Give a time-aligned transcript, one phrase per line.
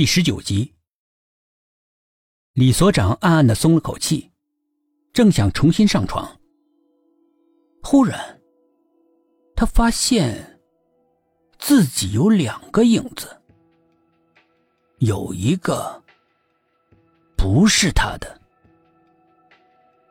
[0.00, 0.72] 第十九集，
[2.54, 4.30] 李所长暗暗的松了口气，
[5.12, 6.40] 正想重新上床，
[7.82, 8.40] 忽然，
[9.54, 10.58] 他发现
[11.58, 13.28] 自己有两个影子，
[15.00, 16.02] 有一个
[17.36, 18.40] 不是他的。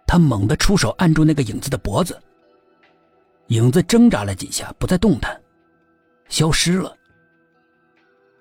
[0.05, 2.21] 他猛地出手按住那个影子的脖子，
[3.47, 5.41] 影子挣扎了几下，不再动弹，
[6.27, 6.95] 消失了。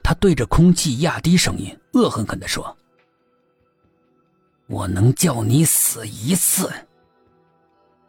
[0.08, 2.74] 他对着空气压低声音，恶狠狠地说
[4.66, 6.72] ：“我能叫你死一次，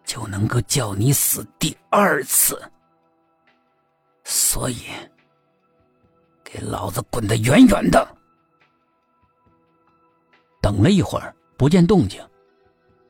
[0.05, 2.57] 就能够叫你死第二次。
[4.23, 4.85] 所以，
[6.41, 8.15] 给老子滚得远远的！”
[10.63, 12.25] 等了一会儿，不见动静，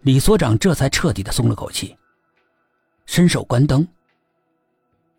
[0.01, 1.95] 李所长这才彻底的松了口气，
[3.05, 3.87] 伸手关灯。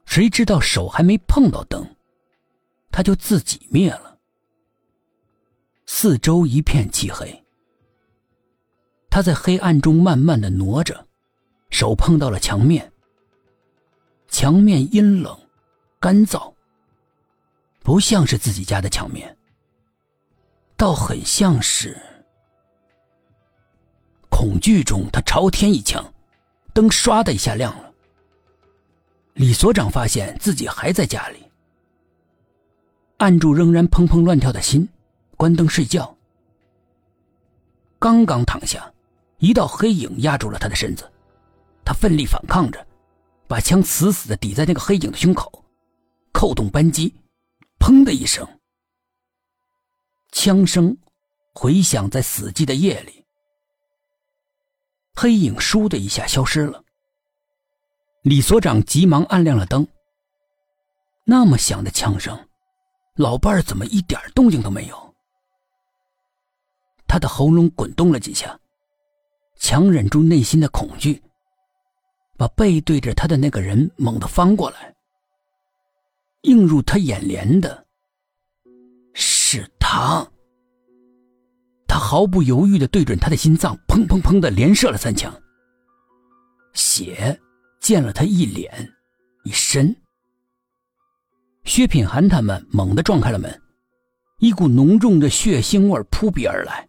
[0.07, 1.89] 谁知道手还没碰到灯。
[3.01, 4.19] 他就自己灭了。
[5.87, 7.43] 四周一片漆黑，
[9.09, 11.07] 他在黑暗中慢慢的挪着，
[11.71, 12.93] 手碰到了墙面。
[14.29, 15.35] 墙面阴冷、
[15.99, 16.53] 干燥，
[17.83, 19.35] 不像是自己家的墙面，
[20.77, 21.97] 倒很像是……
[24.29, 26.05] 恐惧中，他朝天一枪，
[26.75, 27.91] 灯唰的一下亮了。
[29.33, 31.50] 李所长发现自己还在家里。
[33.21, 34.89] 按住仍然砰砰乱跳的心，
[35.37, 36.17] 关灯睡觉。
[37.99, 38.91] 刚刚躺下，
[39.37, 41.05] 一道黑影压住了他的身子，
[41.85, 42.85] 他奋力反抗着，
[43.47, 45.63] 把枪死死的抵在那个黑影的胸口，
[46.33, 47.15] 扣动扳机，
[47.79, 48.49] 砰的一声，
[50.33, 50.97] 枪声
[51.53, 53.27] 回响在死寂的夜里。
[55.15, 56.83] 黑影倏的一下消失了。
[58.23, 59.87] 李所长急忙按亮了灯。
[61.25, 62.47] 那么响的枪声。
[63.17, 65.15] 老伴儿怎么一点动静都没有？
[67.07, 68.59] 他的喉咙滚动了几下，
[69.57, 71.21] 强忍住内心的恐惧，
[72.39, 74.95] 把背对着他的那个人猛地翻过来。
[76.43, 77.85] 映入他眼帘的
[79.13, 80.27] 是他。
[81.87, 85.35] 他毫不犹豫的对准他的心脏，砰砰砰的连射了三枪，
[86.73, 87.39] 血
[87.81, 88.89] 溅了他一脸
[89.43, 89.95] 一身。
[91.71, 93.63] 薛品涵他们猛地撞开了门，
[94.39, 96.89] 一股浓重的血腥味扑鼻而来。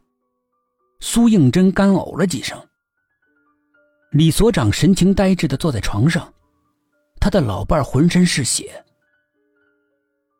[0.99, 2.59] 苏应真干呕了几声。
[4.09, 6.33] 李所长神情呆滞的坐在床上，
[7.19, 8.83] 他的老伴浑身是血。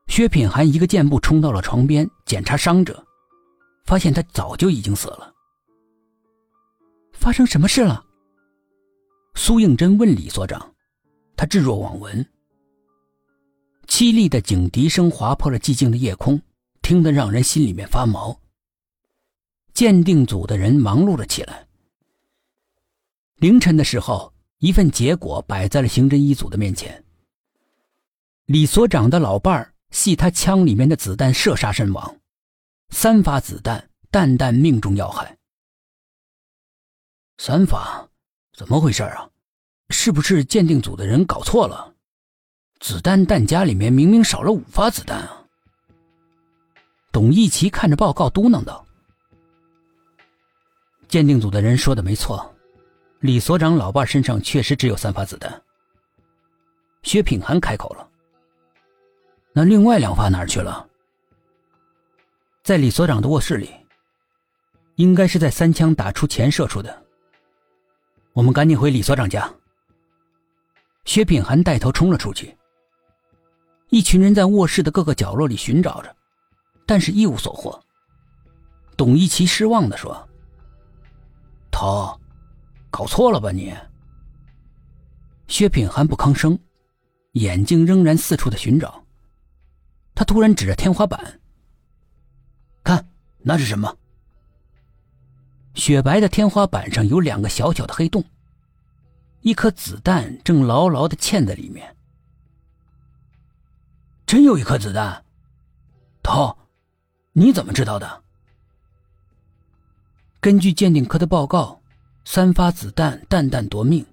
[0.07, 3.05] 薛品涵一个箭步冲到了床边检查伤者，
[3.85, 5.31] 发现他早就已经死了。
[7.13, 8.03] 发生什么事了？
[9.35, 10.73] 苏应真问李所长，
[11.37, 12.27] 他置若罔闻。
[14.01, 16.41] 凄厉的警笛声划破了寂静的夜空，
[16.81, 18.41] 听得让人心里面发毛。
[19.75, 21.67] 鉴定组的人忙碌了起来。
[23.35, 27.03] 凌晨的时候，一份结果摆在了刑侦一组的面前。
[28.45, 32.17] 李所长的老伴儿系他枪里面的子弹射杀身亡，
[32.89, 35.37] 三发子弹，弹弹命中要害。
[37.37, 38.09] 三发，
[38.57, 39.29] 怎么回事啊？
[39.89, 41.93] 是不是鉴定组的人搞错了？
[42.81, 45.45] 子弹弹夹里面明明少了五发子弹啊！
[47.11, 48.83] 董一奇看着报告嘟囔道
[51.07, 52.55] ：“鉴定组的人说的没错，
[53.19, 55.61] 李所长老爸身上确实只有三发子弹。”
[57.03, 58.09] 薛品涵开口了
[59.53, 60.89] ：“那另外两发哪儿去了？”
[62.63, 63.69] 在李所长的卧室里，
[64.95, 67.05] 应该是在三枪打出前射出的。
[68.33, 69.53] 我们赶紧回李所长家。
[71.05, 72.57] 薛品涵带头冲了出去。
[73.91, 76.15] 一群人在卧室的各个角落里寻找着，
[76.85, 77.77] 但是一无所获。
[78.95, 80.29] 董一奇失望的说
[81.69, 82.17] ：“头，
[82.89, 83.75] 搞错了吧你？”
[85.49, 86.57] 薛品涵不吭声，
[87.33, 89.03] 眼睛仍然四处的寻找。
[90.15, 91.41] 他突然指着天花板
[92.85, 93.05] ：“看，
[93.39, 93.93] 那是什么？”
[95.75, 98.23] 雪白的天花板上有两个小小的黑洞，
[99.41, 101.93] 一颗子弹正牢牢的嵌在里面。
[104.31, 105.25] 真有一颗子弹，
[106.23, 106.57] 头，
[107.33, 108.23] 你怎么知道的？
[110.39, 111.77] 根据鉴定科的报告，
[112.23, 114.05] 三发子弹，弹弹夺命，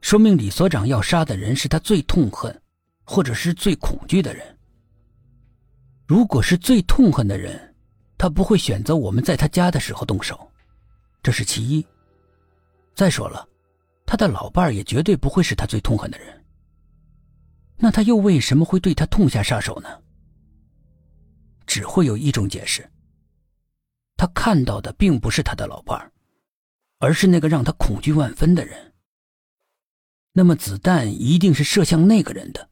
[0.00, 2.58] 说明李所长要杀的人是他最痛恨，
[3.04, 4.56] 或者是最恐惧的人。
[6.06, 7.74] 如果是最痛恨的人，
[8.16, 10.50] 他不会选择我们在他家的时候动手，
[11.22, 11.86] 这是其一。
[12.94, 13.46] 再说了，
[14.06, 16.34] 他的老伴儿也绝对不会是他最痛恨的人。
[17.78, 20.02] 那他又为什么会对他痛下杀手呢？
[21.66, 22.90] 只会有一种解释：
[24.16, 26.12] 他看到的并不是他的老伴儿，
[26.98, 28.94] 而是那个让他恐惧万分的人。
[30.32, 32.70] 那么子弹一定是射向那个人的。